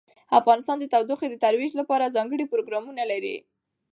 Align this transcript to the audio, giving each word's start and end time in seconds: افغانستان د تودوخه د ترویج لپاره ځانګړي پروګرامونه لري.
افغانستان 0.39 0.77
د 0.79 0.85
تودوخه 0.93 1.25
د 1.29 1.35
ترویج 1.43 1.71
لپاره 1.79 2.13
ځانګړي 2.15 2.45
پروګرامونه 2.51 3.03
لري. 3.11 3.35